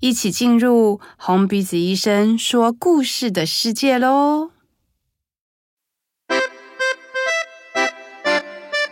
[0.00, 4.50] 一起进入红鼻子医生说故事的世界喽！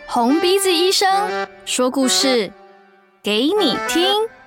[0.07, 2.53] 红鼻子医生说故事
[3.23, 4.38] 给你听。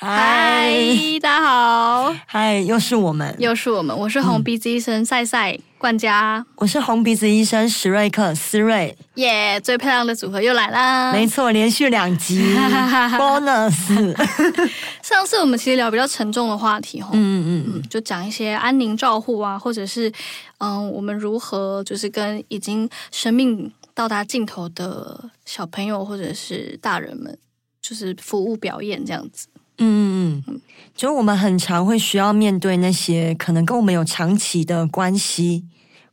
[0.00, 0.72] 嗨，
[1.20, 2.14] 大家好！
[2.24, 3.98] 嗨，又是我们，又是我们。
[3.98, 8.96] 我是红鼻子医生赛赛冠佳，我是红鼻子医生史瑞克思瑞。
[9.16, 11.12] 耶，最漂亮的组合又来啦！
[11.12, 12.54] 没错，连续两集
[13.18, 14.14] bonus。
[15.02, 20.12] 上次我们其实聊比较沉重的话题，嗯嗯嗯，就讲一些安宁照护啊，或者是
[20.58, 27.36] 嗯，我们如何就是跟已经生命到达尽头的小朋友或者是大人们，
[27.82, 29.48] 就是服务表演这样子。
[29.78, 30.60] 嗯嗯嗯，
[30.94, 35.64] 就我们很常会需要面对那些可能跟我们有长期的关系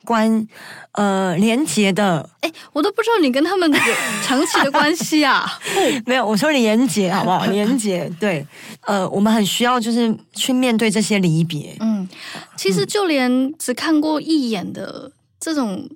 [0.04, 0.48] 关
[0.92, 3.80] 呃连结的，哎，我都不知道你跟他们有
[4.24, 5.60] 长期的关系啊。
[6.06, 7.46] 没有，我说连结好不好？
[7.52, 8.46] 连结对，
[8.82, 11.76] 呃，我们很需要就是去面对这些离别。
[11.80, 12.08] 嗯，
[12.56, 15.90] 其实就连只看过一眼的这种。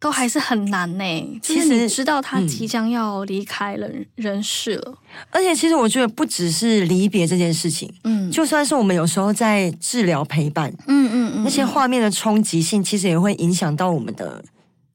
[0.00, 1.40] 都还是很难呢。
[1.42, 4.94] 其实你知道他即将要离开了人世了，
[5.30, 14.42] 而且其实我觉得不只是离别这件事情，嗯，就算是我们有时候在治疗陪伴，嗯嗯嗯，那些画面的冲击性，其实也会影响到我们的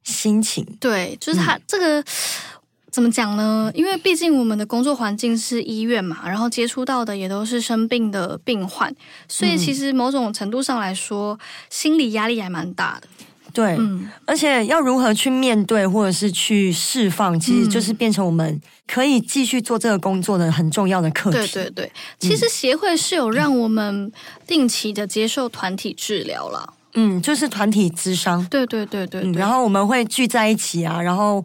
[0.04, 0.66] 心情。
[0.80, 2.04] 对，就是他这个
[2.90, 3.72] 怎么讲呢？
[3.76, 8.92] 因为毕竟我们的工作环境是医院嘛，然后接触到的也都是生病的病患，
[9.28, 11.38] 所以其实某种程度上来说，
[11.70, 13.08] 心理压力还蛮大的。
[13.56, 21.38] 对，嗯，而且要如何去面对或者是去释放，其实就是变成我们可以继续做这个工作的很重要的课题。
[21.38, 24.12] 对对对，其实协会是有让我们
[24.46, 26.74] 定期的接受团体治疗了。
[26.94, 28.46] 嗯，就是团体咨商。
[28.52, 31.44] 对对对对，对，嗯，然后我们会聚在一起啊，然后。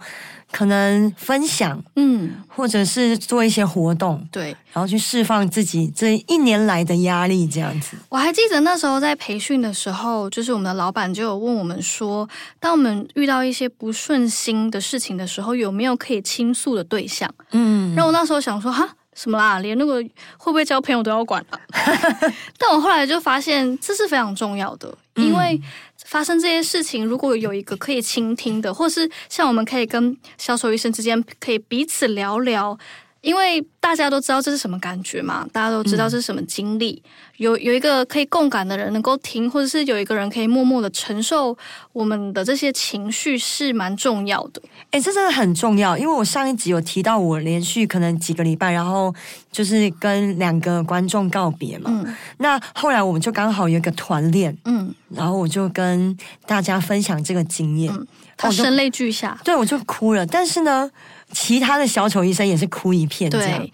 [0.52, 7.96] 可能分享，嗯，或者是做一些活动，对，然后去释放自己这一年来的压力，这样子。
[8.08, 12.28] 我还记得那时候在培训的时候，就是我们的老板就有问我们说，
[12.58, 17.32] 当我们遇到一些不顺心的事情的时候，有没有可以倾诉的对象？
[17.52, 19.58] 嗯，然后我那时候想说，哈，什么啦？
[19.58, 19.94] 连那个
[20.36, 21.60] 会不会交朋友都要管了？
[22.58, 25.60] 但我后来就发现，这是非常重要的，因为。
[26.06, 32.76] 发生这些事情，如果有一个可以倾听的，或是像我们可以跟销售医生之间可以彼此聊聊，
[33.20, 41.56] 因为大家都知道这是什么感觉嘛，大家都知道这是什么经历，嗯、有有一个可以共感的人能够听，或者是有一个人可以默默的承受
[41.92, 44.62] 我们的这些情绪，是蛮重要的。
[44.90, 49.14] 哎，这真的很重要，因为我上一集有提到，我连续可能几个礼拜，然后
[49.52, 51.90] 就是跟两个观众告别嘛。
[51.92, 56.16] 嗯、那后来我们就刚好有一个团练，嗯，然后我就跟
[56.46, 58.06] 大家分享这个经验，嗯、
[58.36, 60.24] 他声泪俱下，对，我就哭了。
[60.24, 60.90] 但是呢。
[61.32, 63.72] 其他的小丑医生也是哭一片，这样对，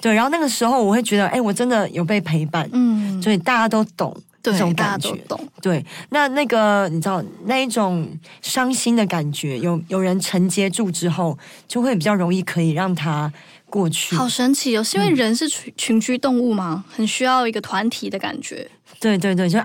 [0.00, 0.14] 对。
[0.14, 5.38] 然后那个时候，我会觉得，哎，我真的有被陪伴，嗯，所以大家都懂这种感觉，懂。
[5.60, 8.08] 对，那那个你知道那一种
[8.42, 11.36] 伤心的感觉，有有人承接住之后，
[11.66, 13.32] 就会比较容易可以让它
[13.68, 14.14] 过去。
[14.14, 16.84] 好神奇哦，是因为人是群群居动物吗？
[16.86, 18.70] 嗯、很需要一个团体的感觉。
[19.00, 19.58] 对对对，就。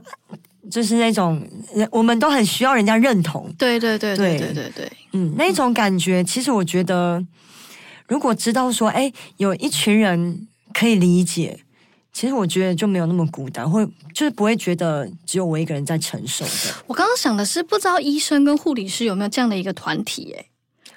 [0.70, 1.42] 就是那种，
[1.90, 3.52] 我们都很需要人家认同。
[3.58, 7.26] 对对对对对对对，嗯，那种感觉，其实我觉得，
[8.08, 11.60] 如果知道说，哎，有一群人可以理解，
[12.14, 13.84] 其实我觉得就没有那么孤单，或
[14.14, 16.76] 就是不会觉得只有我一个人在承受的。
[16.86, 20.36] 我刚刚想的是，不知道医生跟护理师有没有这样的一个团体？
[20.38, 20.46] 哎，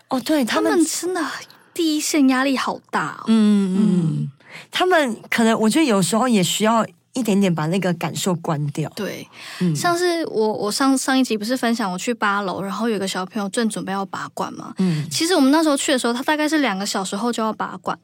[0.09, 1.25] 哦，对他们，真的
[1.73, 3.25] 第一线压力好大哦。
[3.29, 4.31] 嗯嗯，
[4.71, 6.87] 他们可能我觉得有时候也需要。
[7.15, 8.91] 一点点把那个感受关掉。
[8.95, 9.27] 对，
[9.61, 14.75] 嗯、像是我我上上一集不是分享我去八楼，然后有个小朋友正准备要拔管嘛。
[14.79, 17.99] 嗯，其实我们那时候去的时候，他大概是两个小时后就要拔管，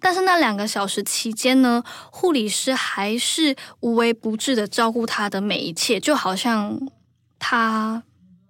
[0.00, 6.76] 但是那两个小时期间呢，护理师还是无微不至的照顾他的每一切，就好像
[7.38, 8.02] 他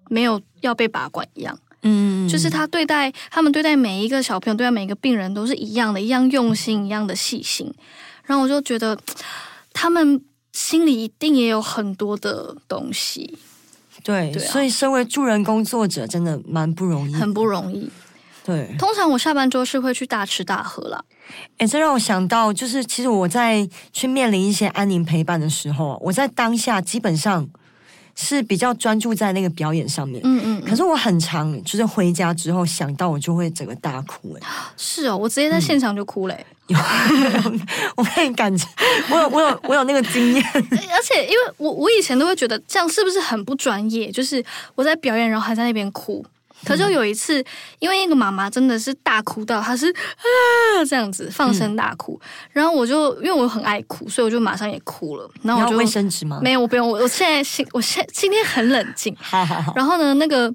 [0.08, 1.58] 没有要被拔管一样。
[1.82, 7.70] 嗯，就是他对待他们对待每一个小朋友，对待每一个病人都是一样的，一样用心，一样的细心。
[8.24, 8.98] 然后我就觉得。
[9.78, 10.25] 他们
[10.55, 13.38] 心里一定也有很多的东西，
[14.02, 17.90] 对，对啊，所以身为助人工作者真的蛮不容易，很不容易。
[18.43, 21.05] 对，通常我下班之后是会去大吃大喝啦。
[21.58, 27.46] 哎，这让我想到，就是其实我在去面临一些安宁陪伴的时候，我在当下基本上
[28.16, 30.20] 是比较专注在那个表演上面。
[30.24, 30.62] 嗯嗯。
[30.68, 34.36] 可是我很常就是回家之后想到我就会整个大哭。
[34.40, 36.44] 哎，是哦，我直接在现场就哭嘞。
[36.66, 36.76] 有，
[37.96, 38.66] 我可以感觉，
[39.08, 40.42] 我有我有我有那个经验。
[40.52, 44.10] 而且因为我我以前都会觉得这样是不是很不专业？
[44.10, 46.24] 就是我在表演，然后还在那边哭。
[46.64, 47.44] 可是有一次，
[47.79, 55.31] 因为那个妈妈真的是大哭到，她是啊这样子放声大哭，嗯、然后我就因为我很爱哭，所以我就马上也哭了。
[55.43, 56.41] 然后我就卫生纸吗？
[56.43, 56.88] 没有，我不用。
[56.88, 59.14] 我我现在心，我现今天很冷静。
[59.20, 59.73] 好好好。
[59.76, 60.53] 然后呢，那个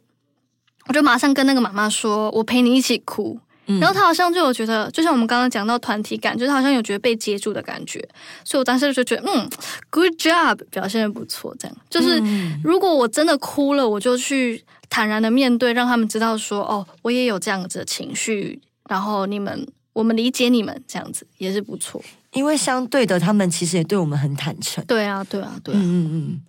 [0.88, 3.39] 我就马上跟那个妈妈说，我陪你一起哭。
[3.68, 8.00] 嗯、然后她好像就有觉得，就像我们刚刚讲到团体感，就是好像有觉得被接住的感觉。
[8.44, 9.48] 所以我当时就觉得，嗯
[9.89, 11.56] ，good job，表现的不错。
[11.59, 14.62] 这样就是，嗯、如果我真的哭了，我就去。
[14.91, 18.59] 坦然的面对，让他们知道说：“哦，我也有这样子的情绪，
[18.89, 22.03] 然后你们，我们理解你们，这样子也是不错。
[22.33, 24.83] 因为相对的，他们其实也对我们很坦诚。
[24.85, 25.77] 对啊，对啊，对啊。
[25.77, 26.41] 嗯嗯嗯。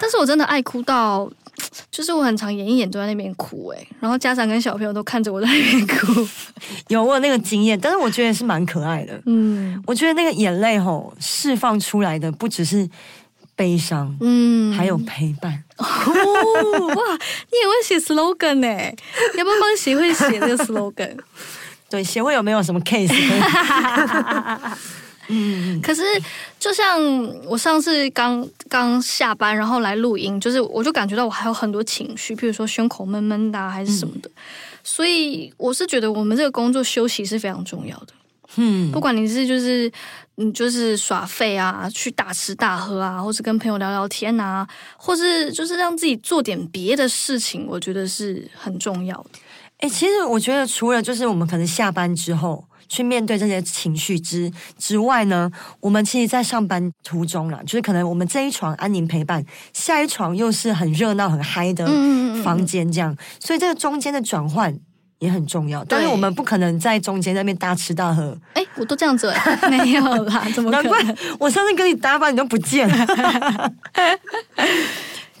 [0.00, 1.30] 但是我真的爱哭到，
[1.88, 6.28] 就是我很常演一演都在那边哭哎，然后家长跟小朋友都看着我在那边哭。
[6.88, 9.22] 有我有那个经验，但是我觉得是蛮可爱的。
[9.26, 12.90] 嗯，我觉得那个眼泪吼释放出来的不只是。
[13.56, 15.64] 悲伤，嗯，还有陪伴。
[15.78, 17.02] 哦，哇，
[17.50, 18.68] 你也会写 slogan 呢？
[19.36, 21.16] 要不要帮协会写这个 slogan？
[21.88, 23.10] 对，协会有没有什么 case？
[25.28, 26.02] 嗯，可是
[26.60, 27.00] 就像
[27.46, 34.28] 我上次刚刚下班，然后来录音，就是我就感觉到我还有很多情绪，譬如说胸口闷闷的，还是什么的。
[34.28, 34.38] 嗯，
[34.84, 38.08] 所以我是觉得我们这个工作休息是非常重要的。
[38.56, 39.90] 嗯，不管你是就是。
[40.38, 44.68] 嗯，就是耍废啊，去大吃大喝啊，或是跟朋友聊聊天啊，
[44.98, 49.30] 或是就是让自己做点别的事情，我觉得是很重要的。
[49.78, 55.50] 哎、欸，其实我觉得除了就是我们可能下班之后去面对这些情绪之之外呢，
[55.80, 61.86] 我们其实，在上班途中啦，就是可能我们这一床安宁陪伴，下一床又是很热闹很嗨的
[62.44, 64.78] 房间，这样，嗯嗯嗯嗯，所以这个中间的转换。
[65.18, 68.36] 也很重要，但是我们不可能在中间那边大吃大喝。
[68.54, 69.32] 哎，我都这样子，
[69.70, 70.92] 没有啦， 怎么可能？
[70.92, 73.72] 难怪我上次跟你搭班，你都不见了。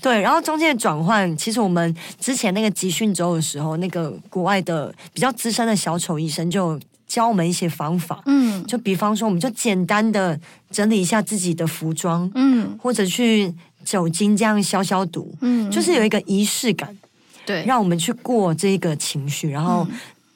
[0.00, 8.22] 对，然后中间的转换，其实我们之前那个集训周的时候，那个国外的比较资深的小丑医生就教我们一些方法。
[8.26, 10.38] 嗯，就比方说，我们就简单的
[10.70, 13.52] 整理一下自己的服装，嗯，或者去
[13.84, 16.96] 酒精这样消消毒，嗯，就是有一个仪式感。
[17.46, 19.86] 对，让我们去过这个情绪，然后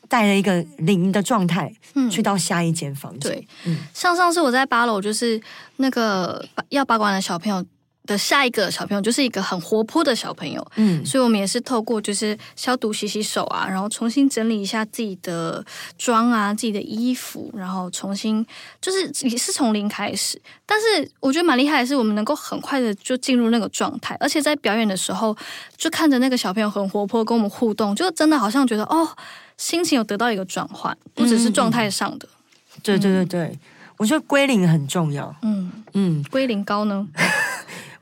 [0.08, 3.32] 带了一个零的状态，嗯，去到下一间房间。
[3.32, 5.38] 对，嗯，像上次我在八楼，就是
[5.76, 7.62] 那个要拔管的小朋友。
[8.10, 15.64] 的下一个小朋友就是一个很活泼的小朋友，嗯，所以我们也是透过就是消毒、洗洗手啊，然后重新整理一下自己的
[15.96, 18.44] 妆啊、自己的衣服，然后重新
[18.80, 20.42] 就是也是从零开始。
[20.66, 25.36] 但是我觉得蛮厉害的是，我们能够很快的就进入那个状态，而且在表演的时候，
[25.76, 29.08] 就看着那个小朋友很活泼，跟我们互动，就真的好像觉得哦，
[29.56, 32.26] 心情有得到一个转换，不只是状态上的。
[32.26, 32.34] 嗯
[32.76, 33.58] 嗯，对对对对，
[33.98, 35.32] 我觉得归零很重要。
[35.42, 37.06] 嗯嗯，归零高呢？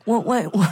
[0.08, 0.66] 我我我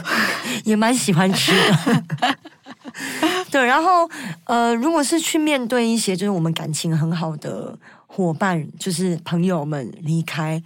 [0.63, 2.35] 也蛮喜欢吃的，
[3.51, 3.63] 对。
[3.63, 4.09] 然后
[4.45, 10.59] 呃，如果是去面对一些就是我们感情很好的伙伴，就是朋友们离开，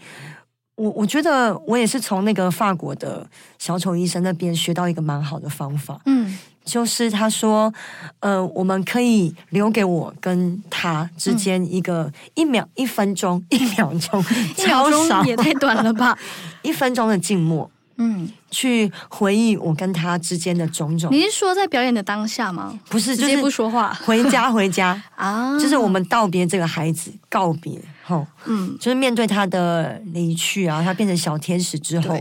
[0.75, 3.27] 我我觉得我也是从那个法国的
[3.59, 7.73] 小丑医生那边学到一个蛮好的方法，嗯，就是他说，
[8.21, 14.23] 呃，我们可以留给我跟他之间一个一秒、一分钟、一秒钟，
[14.57, 16.17] 一秒钟也太短了吧，
[16.63, 17.69] 一分钟的静默。
[18.03, 21.11] 嗯，去回忆我跟他之间的种种。
[21.13, 22.79] 你是说在表演的当下吗？
[22.89, 24.99] 不是，直接不说话，回家回家。
[25.15, 32.17] 啊，就是我们道别这个孩子，告别后，嗯，就是面对他的离去啊，他变成小天使之后，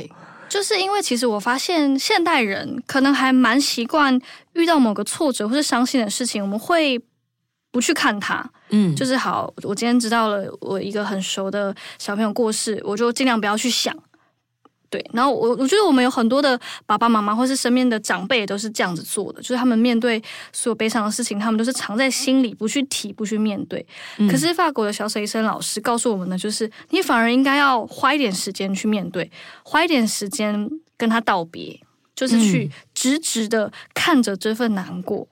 [0.51, 4.21] 就是因为其实我发现现代人可能还蛮习惯
[4.53, 7.01] 遇到某个挫折或是伤心的事情，我们会
[7.73, 13.97] 不去看他，嗯，就是好，我今天知道了我一个很熟的小朋友过世，我就尽量不要去想。
[14.91, 20.21] 对，然后我我觉得我们有很多的爸爸妈妈或是身边的长辈都是这样子做的，就是他们面对
[20.53, 23.87] 所有悲伤的事情，他们都是藏在心里，不去提，不去面对。
[24.19, 29.31] 嗯、可是法国的小丑医生老师告诉我们的就是，你反而应该要花一点时间去面对，
[29.63, 31.81] 花一点时间跟他道别，
[32.17, 35.29] 就是去直直的看着这份难过，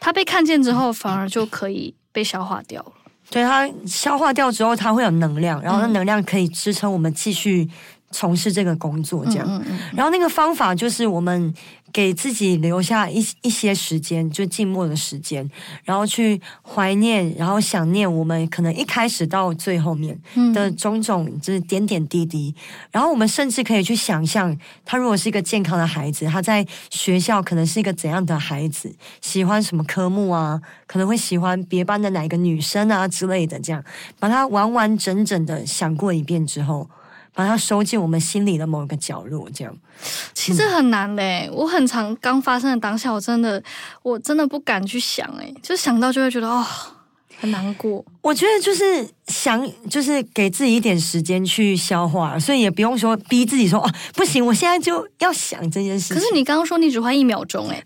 [0.00, 2.92] 他被看见之后，反而就可以被消化掉了。
[3.30, 7.68] 对，他消化掉之后，他会有能量，然后那能量可以支撑我们继续。
[8.10, 9.46] 从事这个工作，这样。
[9.48, 11.52] 嗯嗯嗯，然后那个方法就是我们
[11.92, 15.48] 给自己留下一一些时间，就静默的时间，
[15.84, 20.18] 然后去怀念，然后想念我们可能一开始到最后面
[20.54, 22.54] 的种种，就是点点滴滴。
[22.90, 30.60] 然后我们甚至可以去想象，他如果是一个健康的孩子，他在学校可能是一个怎样的孩子，喜欢什么科目啊？
[30.86, 33.84] 可能会喜欢别班的哪一个女生啊之类的，这样
[34.18, 36.88] 把它完完整整的想过一遍之后。
[37.38, 39.72] 把它收进我们心里的某一个角落，这样
[40.34, 41.46] 其实很难嘞。
[41.48, 43.62] 嗯、我很常刚发生的当下，我真的
[44.02, 46.66] 我真的不敢去想，哎，就想到就会觉得哦，
[47.38, 48.04] 很难过。
[48.22, 56.14] 我觉得就是想，就是给自己一点时间去消化，所以也不用说逼自己说哦，不行，我现在就要想这件事。
[56.14, 57.80] 可是你刚刚说你只花一秒钟， 哎，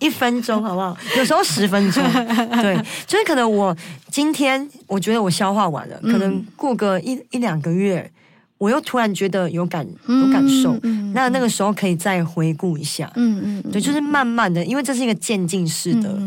[0.00, 0.96] 一分钟好不好？
[1.18, 2.02] 有时候十分钟，
[2.62, 3.76] 对，就是可能我
[4.10, 8.10] 今天我觉得我消化完了，可能过个一一两个月。
[8.58, 13.70] 我又突然觉得有感有感受，嗯嗯、那那个时候可以再回顾一下，嗯嗯，嗯。
[13.70, 16.18] 对，就是慢慢的，因为这是一个渐进式的、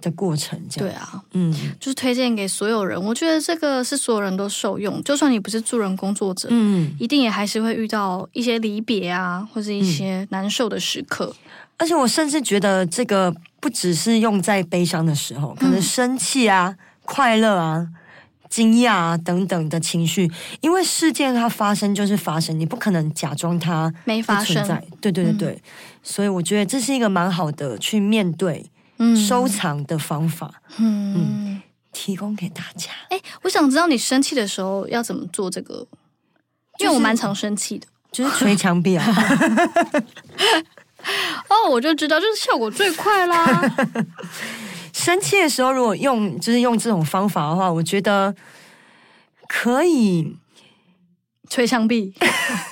[0.00, 0.90] 的过程，这样。
[0.90, 11.32] 对啊，嗯，就是推荐给所有人，我觉得这个是所有人都受用，就算你不是助人工作者，嗯，一定也还是会遇到一些离别啊，或者一些难受的时刻，
[11.76, 17.86] 而且我甚至觉得这个不只是用在悲伤的时候，可能生气啊、嗯、快乐啊。
[18.50, 20.30] 惊讶啊，等等的情绪，
[20.60, 24.62] 因为事件它发生就是发生，你不可能假装它没发生。
[25.00, 25.62] 对对对对，嗯、
[26.02, 30.52] 所以我觉得这是一个蛮好的去面对、嗯、收藏的方法。
[30.78, 32.90] 嗯，嗯，提供给大家。
[33.08, 35.86] 哎，我想知道你生气的时候要怎么做这个，
[36.80, 39.06] 因为我蛮常生气的，就是捶墙壁啊。
[41.48, 43.74] 哦，我就知道，就是效果最快啦。
[45.00, 48.34] 生气的时候，如果用就是用这种方法的话，我觉得
[49.48, 50.36] 可以
[51.48, 52.12] 捶墙壁，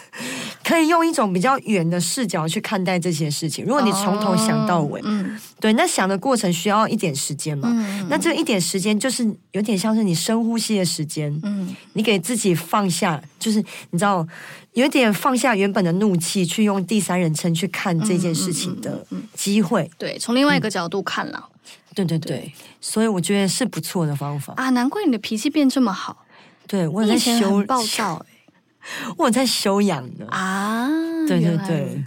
[0.63, 3.65] 可以用一种比较远的视角去看待这些事情。
[3.65, 7.71] 如果你从头想到尾，嗯，对，那想的过程需要一点时间嘛。
[7.73, 11.35] 嗯，那这一点时间就是有点像是你深呼吸的时间。
[11.43, 13.59] 嗯，你给自己放下，就是
[13.91, 14.27] 你知道，
[14.75, 19.91] 有点放下原本的怒气，去用第三人称去看这件事情的机会。
[19.97, 21.49] 对，从另外一个角度看了。
[22.05, 24.71] 对对对，对所以我觉得是不错的方法啊！
[24.71, 26.25] 难怪你的脾气变这么好。
[26.67, 28.25] 对，我在修暴躁，
[29.17, 30.89] 我在修养的啊！
[31.27, 32.03] 对对对，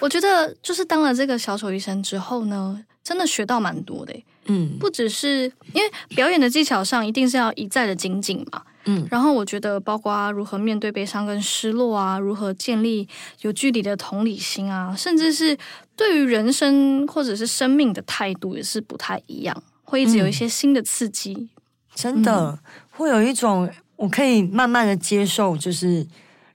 [0.00, 4.24] 我觉得就是当了这个小丑医生之后呢，真的学到蛮多的。
[4.46, 8.62] 嗯，不只是因为表演的技巧上一定是要一再的精进嘛。
[8.86, 13.08] 嗯，然后我觉得包括如何面对悲伤跟失落啊，如何建立
[13.40, 15.56] 有距离的同理心啊，甚至是
[15.96, 21.34] 对于人生或者是生命的态度也是不太一样，会一直有一些新的刺激。
[21.34, 21.48] 嗯、
[21.94, 22.58] 真的、嗯、
[22.90, 26.06] 会有一种我可以慢慢的接受，就是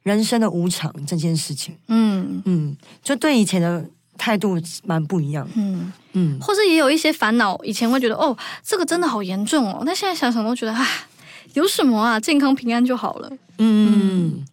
[0.03, 1.75] 人生的无常这件事情。
[1.87, 3.83] 嗯嗯，就对以前的
[4.17, 5.47] 态度蛮不一样。
[5.55, 10.85] 嗯嗯，或者也有一些烦恼，以前会觉得哦，这个真的好严重哦，那现在想想都觉得唉。
[11.53, 12.19] 有什么啊？
[12.19, 13.31] 健康平安就好了。
[13.57, 14.45] 嗯，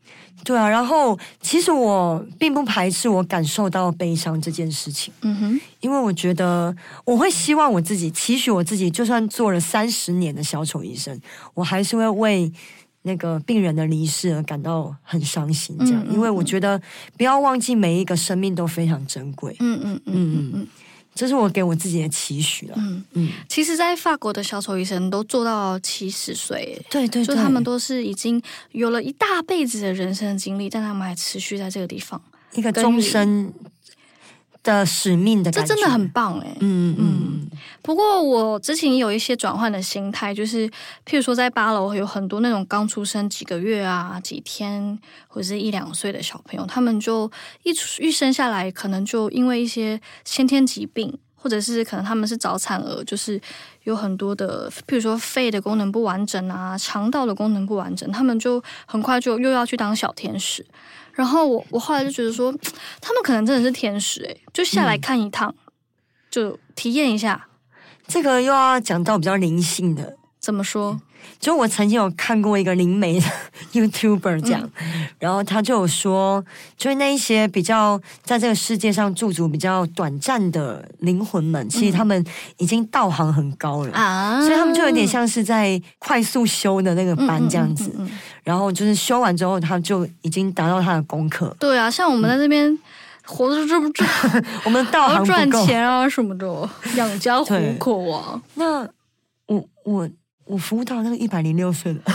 [0.44, 0.68] 对啊。
[0.68, 5.12] 然后，其实我并不排斥我感受到悲伤这件事情。
[5.22, 6.74] 嗯哼，因为我觉得
[7.04, 11.20] 我会希望我自己，期许我自己，就算做了三十年的小丑医生，
[11.54, 12.52] 我还是会为
[13.02, 15.76] 那个病人的离世而感到很伤心。
[15.78, 16.80] 这样，嗯嗯嗯，因为我觉得
[17.16, 19.54] 不要忘记每一个生命都非常珍贵。
[19.60, 20.66] 嗯嗯嗯嗯嗯。
[21.16, 22.74] 嗯这是我给我自己的期许了。
[22.76, 28.40] 嗯嗯，其实，在法国的小丑医生都做到七十岁，对对，就他们都是已经
[28.72, 32.20] 有了一大辈子的人生的经历，但他们还持续在这个地方，
[32.52, 33.50] 一个终身
[34.74, 36.56] 的使命的感觉，这真的很棒哎。
[36.60, 37.50] 嗯嗯嗯。
[37.82, 40.68] 不过我之前也有一些转换的心态，就是
[41.06, 47.30] 譬如说在八楼有很多那种刚出生几个月啊、几天或者是一两岁的小朋友，他们就
[47.62, 53.40] 一出一生下来，可能就因为一些先天疾病，或者是可能他们是早产儿，就是
[53.86, 60.66] 有很多的，譬如说肺的功能不完整啊、肠道的功能不完整，他们就很快就又要去当小天使。
[61.12, 62.52] 然后我我后来就觉得说，
[63.00, 65.72] 他们可能真的是天使诶，就下来看一趟，嗯、
[66.28, 67.46] 就体验一下。
[68.08, 71.00] 这个又要讲到比较灵性的，怎么说？
[71.38, 73.26] 就我曾经有看过一个灵媒的
[73.72, 76.44] YouTuber 讲，嗯、然后他就有说，
[76.76, 82.24] 就是那一些比较在这个世界上驻足比较短暂的灵魂们，其实他们
[82.58, 87.90] 已经道行很高了啊，所以他们就有点像是在快速修的那个班这样子，
[88.42, 91.54] 然后就是修完之后，他就已经达到他的功课。
[91.58, 92.72] 对啊，像我们在这边。
[92.72, 92.78] 嗯
[93.28, 94.04] 活着这不这，
[94.64, 98.40] 我们道行 赚钱啊什么的，养家糊口啊。
[98.54, 98.88] 那
[99.46, 100.08] 我我
[100.46, 102.00] 我服务到那个一百零六岁的，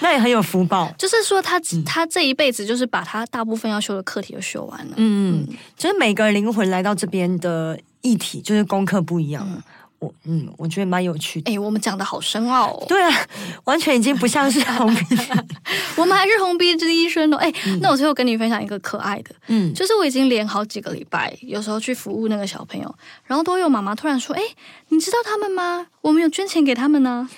[0.00, 0.92] 那也很有福报。
[0.98, 4.94] 就是说他，他他这一辈子就是把他大部分要修的课题都修完了。
[4.96, 9.46] 嗯嗯，就是每个灵魂来到这边的议题，就是功课不一样。
[9.48, 9.62] 嗯
[10.00, 11.50] 我嗯，我觉得蛮有趣的。
[11.50, 12.84] 哎、欸，我们讲的好深奥哦。
[12.88, 13.26] 对啊，
[13.64, 15.24] 完全已经不像是红鼻子，
[15.96, 17.36] 我们还是红鼻子医生哦。
[17.36, 24.56] 哎、欸，嗯、那我最后跟你分享一个可爱的，嗯，就是我已经连好几个礼拜，有时候去服务那个小朋友，然后都有妈妈突然说：“哎、欸，
[24.88, 25.86] 你知道他们吗？
[26.00, 27.28] 我们有捐钱给他们呢。”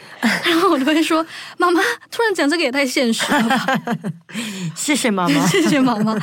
[0.45, 1.27] 然后我都会说
[1.59, 3.67] ：“妈妈，突然讲这个也太现实了吧。
[4.77, 6.17] ”谢谢妈妈， 谢谢妈妈，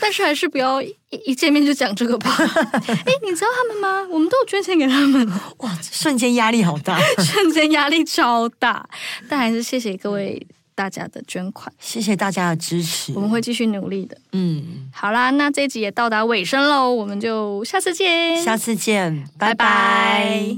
[0.00, 0.82] 但是还是不要。
[1.24, 2.30] 一见面就讲这个吧。
[2.36, 4.06] 哎，你知道他们吗？
[4.10, 5.28] 我们都有捐钱给他们。
[5.58, 8.88] 哇，瞬间压力好大， 瞬间压力超大。
[9.28, 14.16] 但还是谢谢各位大家的捐款，谢谢大家的支持，我们会继续努力的。
[14.32, 20.56] 嗯，好啦，那这一集也到达尾声喽，我们就下次见，下次见，拜拜。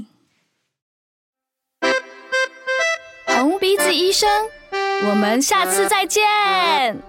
[3.27, 4.29] 红鼻子医生，
[5.09, 7.03] 我们下次再见。